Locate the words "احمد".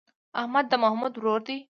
0.41-0.65